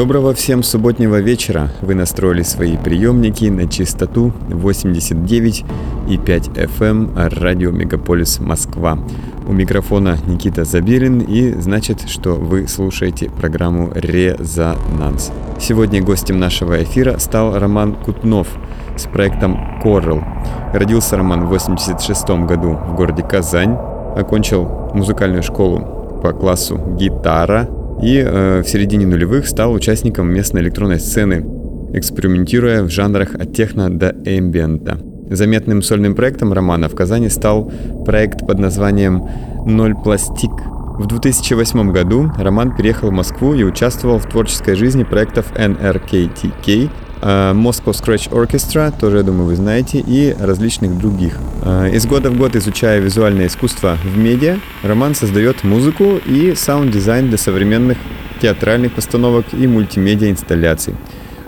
Доброго 0.00 0.32
всем 0.32 0.62
субботнего 0.62 1.20
вечера. 1.20 1.68
Вы 1.82 1.94
настроили 1.94 2.40
свои 2.40 2.78
приемники 2.78 3.44
на 3.44 3.68
частоту 3.68 4.32
89 4.48 5.64
и 6.08 6.16
5 6.16 6.48
FM 6.48 7.38
радио 7.38 7.70
Мегаполис 7.70 8.40
Москва. 8.40 8.98
У 9.46 9.52
микрофона 9.52 10.16
Никита 10.26 10.64
Забелин 10.64 11.20
и 11.20 11.52
значит, 11.52 12.08
что 12.08 12.36
вы 12.36 12.66
слушаете 12.66 13.28
программу 13.28 13.90
«Резонанс». 13.94 15.32
Сегодня 15.60 16.02
гостем 16.02 16.40
нашего 16.40 16.82
эфира 16.82 17.18
стал 17.18 17.58
Роман 17.58 17.94
Кутнов 17.94 18.48
с 18.96 19.04
проектом 19.04 19.82
Coral. 19.84 20.24
Родился 20.72 21.18
Роман 21.18 21.44
в 21.44 21.50
86 21.50 22.26
году 22.46 22.72
в 22.72 22.94
городе 22.94 23.22
Казань, 23.22 23.76
окончил 24.16 24.64
музыкальную 24.94 25.42
школу 25.42 26.20
по 26.22 26.32
классу 26.32 26.80
гитара– 26.96 27.68
и 28.02 28.16
э, 28.18 28.62
в 28.62 28.68
середине 28.68 29.06
нулевых 29.06 29.46
стал 29.46 29.72
участником 29.72 30.32
местной 30.32 30.62
электронной 30.62 31.00
сцены, 31.00 31.44
экспериментируя 31.92 32.82
в 32.82 32.90
жанрах 32.90 33.34
от 33.34 33.54
техно 33.54 33.90
до 33.90 34.14
эмбиента. 34.24 34.98
Заметным 35.28 35.82
сольным 35.82 36.14
проектом 36.14 36.52
Романа 36.52 36.88
в 36.88 36.94
Казани 36.94 37.28
стал 37.28 37.70
проект 38.04 38.46
под 38.46 38.58
названием 38.58 39.22
«Ноль 39.66 39.94
пластик». 39.94 40.50
В 40.98 41.06
2008 41.06 41.92
году 41.92 42.30
Роман 42.36 42.76
переехал 42.76 43.10
в 43.10 43.12
Москву 43.12 43.54
и 43.54 43.62
участвовал 43.62 44.18
в 44.18 44.26
творческой 44.28 44.74
жизни 44.74 45.04
проектов 45.04 45.52
NRKTK, 45.54 46.90
Moscow 47.22 47.92
Scratch 47.92 48.30
Orchestra, 48.30 48.92
тоже, 48.98 49.18
я 49.18 49.22
думаю, 49.22 49.46
вы 49.46 49.56
знаете, 49.56 49.98
и 49.98 50.34
различных 50.38 50.96
других. 50.96 51.38
Э, 51.62 51.90
из 51.92 52.06
года 52.06 52.30
в 52.30 52.36
год, 52.36 52.56
изучая 52.56 53.00
визуальное 53.00 53.46
искусство 53.46 53.98
в 54.02 54.16
медиа, 54.16 54.58
Роман 54.82 55.14
создает 55.14 55.62
музыку 55.62 56.18
и 56.24 56.54
саунд-дизайн 56.54 57.28
для 57.28 57.38
современных 57.38 57.98
театральных 58.40 58.92
постановок 58.92 59.46
и 59.52 59.66
мультимедиа 59.66 60.30
инсталляций. 60.30 60.94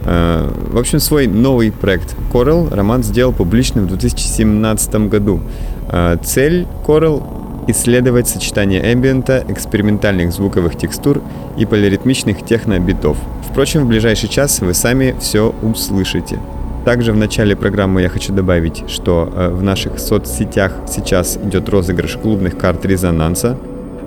Э, 0.05 0.51
в 0.71 0.79
общем, 0.79 1.01
свой 1.01 1.27
новый 1.27 1.73
проект 1.73 2.17
Coral 2.33 2.75
Роман 2.75 3.03
сделал 3.03 3.33
публичным 3.33 3.87
в 3.87 3.89
2017 3.89 5.09
году. 5.09 5.41
Цель 6.25 6.67
Coral 6.87 7.42
исследовать 7.67 8.29
сочетание 8.29 8.93
эмбиента, 8.93 9.45
экспериментальных 9.49 10.33
звуковых 10.33 10.77
текстур 10.77 11.23
и 11.57 11.65
полиритмичных 11.65 12.45
техно-битов. 12.45 13.17
Впрочем, 13.49 13.85
в 13.85 13.89
ближайший 13.89 14.29
час 14.29 14.61
вы 14.61 14.75
сами 14.75 15.15
все 15.21 15.55
услышите. 15.63 16.39
Также 16.85 17.13
в 17.13 17.17
начале 17.17 17.55
программы 17.55 18.03
я 18.03 18.09
хочу 18.09 18.33
добавить, 18.33 18.85
что 18.89 19.33
э, 19.33 19.49
в 19.51 19.63
наших 19.63 20.01
соцсетях 20.01 20.73
сейчас 20.89 21.37
идет 21.37 21.69
розыгрыш 21.69 22.17
клубных 22.17 22.59
карт 22.59 22.85
резонанса. 22.85 23.57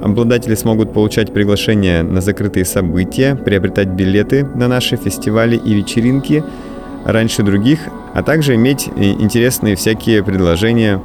Обладатели 0.04 0.56
смогут 0.56 0.92
получать 0.92 1.34
приглашения 1.34 2.04
на 2.04 2.20
закрытые 2.20 2.66
события, 2.66 3.36
приобретать 3.36 3.88
билеты 3.88 4.46
на 4.56 4.68
наши 4.68 4.98
фестивали 4.98 5.56
и 5.56 5.74
вечеринки 5.74 6.44
раньше 7.06 7.44
других, 7.44 7.80
а 8.14 8.24
также 8.24 8.56
иметь 8.56 8.90
э, 8.94 9.04
интересные 9.12 9.78
всякие 9.78 10.22
предложения 10.22 11.02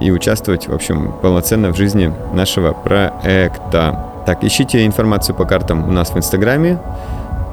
и 0.00 0.10
участвовать, 0.10 0.68
в 0.68 0.74
общем, 0.74 1.12
полноценно 1.20 1.72
в 1.72 1.76
жизни 1.76 2.12
нашего 2.32 2.72
проекта. 2.72 4.06
Так, 4.26 4.44
ищите 4.44 4.86
информацию 4.86 5.34
по 5.34 5.44
картам 5.44 5.88
у 5.88 5.92
нас 5.92 6.10
в 6.10 6.16
Инстаграме. 6.16 6.78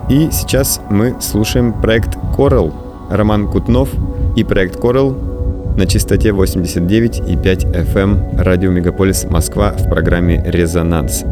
И 0.09 0.29
сейчас 0.31 0.81
мы 0.89 1.15
слушаем 1.19 1.73
проект 1.73 2.15
Coral, 2.37 2.73
Роман 3.09 3.47
Кутнов 3.47 3.89
и 4.35 4.43
проект 4.43 4.79
Coral 4.79 5.15
на 5.77 5.87
частоте 5.87 6.29
89,5 6.29 7.93
FM 7.93 8.41
радио 8.41 8.71
Мегаполис 8.71 9.25
Москва 9.29 9.71
в 9.71 9.89
программе 9.89 10.41
«Резонанс». 10.45 11.25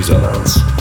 Resonance. 0.00 0.79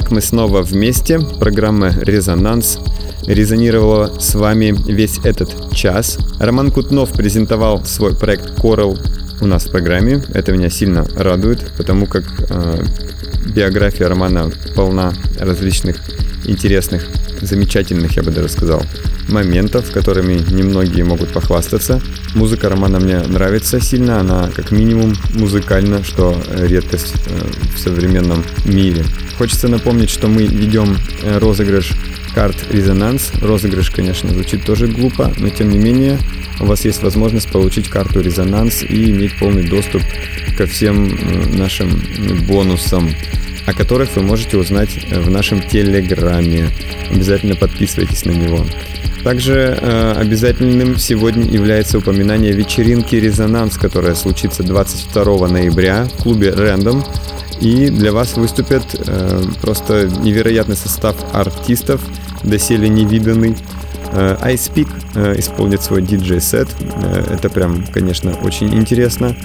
Итак, 0.00 0.12
мы 0.12 0.22
снова 0.22 0.62
вместе. 0.62 1.20
Программа 1.20 1.90
«Резонанс» 2.00 2.78
резонировала 3.26 4.18
с 4.18 4.34
вами 4.34 4.74
весь 4.90 5.18
этот 5.24 5.74
час. 5.74 6.16
Роман 6.38 6.70
Кутнов 6.70 7.12
презентовал 7.12 7.84
свой 7.84 8.16
проект 8.16 8.58
Coral 8.58 8.98
у 9.42 9.46
нас 9.46 9.66
в 9.66 9.70
программе. 9.70 10.24
Это 10.32 10.52
меня 10.52 10.70
сильно 10.70 11.06
радует, 11.16 11.72
потому 11.76 12.06
как 12.06 12.24
э, 12.48 12.82
биография 13.54 14.08
Романа 14.08 14.50
полна 14.74 15.12
различных 15.38 15.98
интересных, 16.46 17.06
замечательных, 17.42 18.16
я 18.16 18.22
бы 18.22 18.30
даже 18.30 18.48
сказал, 18.48 18.82
моментов, 19.28 19.90
которыми 19.90 20.40
немногие 20.50 21.04
могут 21.04 21.30
похвастаться. 21.34 22.00
Музыка 22.34 22.70
Романа 22.70 23.00
мне 23.00 23.18
нравится 23.18 23.80
сильно, 23.80 24.18
она 24.20 24.48
как 24.56 24.70
минимум 24.70 25.12
музыкальна, 25.34 26.02
что 26.02 26.34
редкость 26.56 27.12
э, 27.26 27.74
в 27.74 27.78
современном 27.78 28.42
мире. 28.64 29.04
Хочется 29.40 29.68
напомнить, 29.68 30.10
что 30.10 30.28
мы 30.28 30.42
ведем 30.42 30.98
э, 31.22 31.38
розыгрыш 31.38 31.94
карт 32.34 32.58
«Резонанс». 32.68 33.32
Розыгрыш, 33.40 33.88
конечно, 33.90 34.28
звучит 34.28 34.66
тоже 34.66 34.86
глупо, 34.86 35.32
но 35.38 35.48
тем 35.48 35.70
не 35.70 35.78
менее 35.78 36.18
у 36.60 36.66
вас 36.66 36.84
есть 36.84 37.02
возможность 37.02 37.50
получить 37.50 37.88
карту 37.88 38.20
«Резонанс» 38.20 38.82
и 38.82 39.10
иметь 39.10 39.38
полный 39.38 39.66
доступ 39.66 40.02
ко 40.58 40.66
всем 40.66 41.06
э, 41.06 41.56
нашим 41.56 42.02
бонусам 42.46 43.08
о 43.66 43.72
которых 43.72 44.14
вы 44.16 44.22
можете 44.22 44.58
узнать 44.58 44.90
э, 45.10 45.20
в 45.20 45.30
нашем 45.30 45.62
Телеграме. 45.62 46.68
Обязательно 47.10 47.54
подписывайтесь 47.54 48.26
на 48.26 48.32
него. 48.32 48.66
Также 49.22 49.78
э, 49.80 50.14
обязательным 50.18 50.96
сегодня 50.96 51.50
является 51.50 51.98
упоминание 51.98 52.52
вечеринки 52.52 53.16
«Резонанс», 53.16 53.78
которая 53.78 54.14
случится 54.14 54.62
22 54.62 55.48
ноября 55.48 56.04
в 56.04 56.22
клубе 56.22 56.50
«Рэндом». 56.50 57.04
И 57.60 57.90
для 57.90 58.12
вас 58.12 58.36
выступят 58.36 58.84
э, 58.94 59.42
просто 59.60 60.08
невероятный 60.08 60.76
состав 60.76 61.16
артистов, 61.32 62.00
доселе 62.42 62.88
невиданный. 62.88 63.56
Э, 64.12 64.36
iSpeak 64.42 64.88
э, 65.14 65.38
исполнит 65.38 65.82
свой 65.82 66.02
диджей-сет. 66.02 66.68
Э, 66.80 67.34
это 67.34 67.50
прям, 67.50 67.86
конечно, 67.86 68.32
очень 68.42 68.74
интересно. 68.74 69.36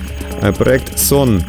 Э, 0.41 0.53
проект 0.53 0.97
Сон 0.97 1.43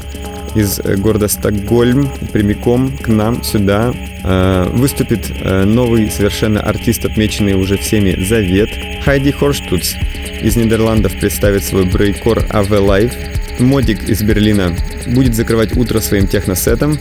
из 0.57 0.81
города 0.81 1.29
Стокгольм 1.29 2.09
прямиком 2.33 2.97
к 2.97 3.09
нам 3.09 3.43
сюда 3.43 3.93
э, 4.25 4.69
выступит 4.73 5.31
э, 5.31 5.65
новый 5.65 6.11
совершенно 6.11 6.63
артист, 6.63 7.05
отмеченный 7.05 7.55
уже 7.55 7.77
всеми 7.77 8.25
Завет. 8.25 8.71
Хайди 9.05 9.33
Хорштуц 9.33 9.95
из 10.43 10.57
Нидерландов 10.57 11.13
представит 11.21 11.63
свой 11.63 11.85
breakcore 11.85 12.39
AV 12.39 12.69
Live. 12.69 13.46
Модик 13.59 14.09
из 14.09 14.23
Берлина 14.23 14.77
будет 15.07 15.35
закрывать 15.35 15.77
утро 15.77 16.01
своим 16.01 16.27
техносетом. 16.27 16.99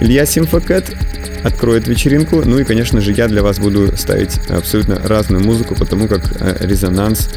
Илья 0.00 0.26
Симфакет 0.26 0.84
откроет 1.42 1.88
вечеринку. 1.88 2.42
Ну 2.44 2.58
и, 2.58 2.64
конечно 2.64 3.00
же, 3.00 3.12
я 3.12 3.28
для 3.28 3.42
вас 3.42 3.58
буду 3.58 3.96
ставить 3.96 4.38
абсолютно 4.48 4.96
разную 4.96 5.42
музыку, 5.44 5.74
потому 5.74 6.08
как 6.08 6.22
э, 6.40 6.56
резонанс 6.60 7.28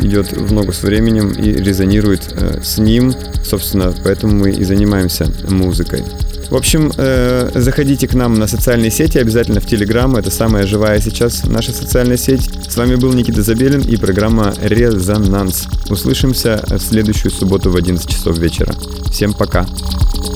идет 0.00 0.32
в 0.32 0.52
ногу 0.52 0.72
с 0.72 0.82
временем 0.82 1.30
и 1.30 1.52
резонирует 1.52 2.32
э, 2.32 2.60
с 2.62 2.78
ним. 2.78 3.14
Собственно, 3.44 3.94
поэтому 4.04 4.34
мы 4.34 4.50
и 4.50 4.64
занимаемся 4.64 5.26
музыкой. 5.48 6.02
В 6.50 6.56
общем, 6.56 6.92
э, 6.96 7.50
заходите 7.54 8.06
к 8.06 8.14
нам 8.14 8.34
на 8.34 8.46
социальные 8.46 8.90
сети, 8.90 9.18
обязательно 9.18 9.60
в 9.60 9.66
Телеграм, 9.66 10.16
это 10.16 10.30
самая 10.30 10.66
живая 10.66 11.00
сейчас 11.00 11.44
наша 11.44 11.72
социальная 11.72 12.16
сеть. 12.16 12.50
С 12.68 12.76
вами 12.76 12.96
был 12.96 13.12
Никита 13.12 13.42
Забелин 13.42 13.80
и 13.80 13.96
программа 13.96 14.52
«Резонанс». 14.62 15.66
Услышимся 15.88 16.64
в 16.68 16.78
следующую 16.78 17.30
субботу 17.32 17.70
в 17.70 17.76
11 17.76 18.08
часов 18.08 18.38
вечера. 18.38 18.74
Всем 19.10 19.32
пока! 19.32 19.66
Megapolis 19.66 20.33